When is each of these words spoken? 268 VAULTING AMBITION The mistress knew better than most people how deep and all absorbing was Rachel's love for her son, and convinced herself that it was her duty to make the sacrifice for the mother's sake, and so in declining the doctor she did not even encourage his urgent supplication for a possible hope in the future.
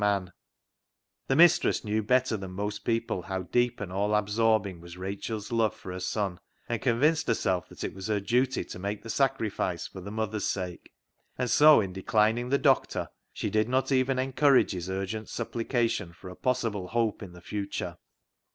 268 0.01 1.29
VAULTING 1.29 1.29
AMBITION 1.29 1.29
The 1.29 1.43
mistress 1.75 1.83
knew 1.85 2.01
better 2.01 2.37
than 2.37 2.51
most 2.53 2.79
people 2.79 3.21
how 3.21 3.43
deep 3.43 3.79
and 3.79 3.91
all 3.93 4.15
absorbing 4.15 4.81
was 4.81 4.97
Rachel's 4.97 5.51
love 5.51 5.75
for 5.75 5.91
her 5.91 5.99
son, 5.99 6.39
and 6.67 6.81
convinced 6.81 7.27
herself 7.27 7.69
that 7.69 7.83
it 7.83 7.93
was 7.93 8.07
her 8.07 8.19
duty 8.19 8.63
to 8.65 8.79
make 8.79 9.03
the 9.03 9.11
sacrifice 9.11 9.85
for 9.85 10.01
the 10.01 10.09
mother's 10.09 10.47
sake, 10.47 10.91
and 11.37 11.51
so 11.51 11.81
in 11.81 11.93
declining 11.93 12.49
the 12.49 12.57
doctor 12.57 13.09
she 13.31 13.51
did 13.51 13.69
not 13.69 13.91
even 13.91 14.17
encourage 14.17 14.71
his 14.71 14.89
urgent 14.89 15.29
supplication 15.29 16.13
for 16.13 16.31
a 16.31 16.35
possible 16.35 16.87
hope 16.87 17.21
in 17.21 17.33
the 17.33 17.39
future. 17.41 17.97